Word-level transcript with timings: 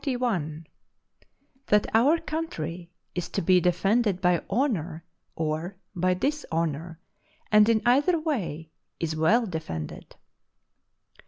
—_That 1.69 1.85
our 1.93 2.17
Country 2.17 2.89
is 3.13 3.29
to 3.29 3.39
be 3.43 3.59
defended 3.61 4.19
by 4.19 4.41
Honour 4.49 5.03
or 5.35 5.75
by 5.95 6.15
Dishonour; 6.15 6.97
and 7.51 7.69
in 7.69 7.83
either 7.85 8.19
way 8.19 8.71
is 8.99 9.15
well 9.15 9.45
defended. 9.45 10.15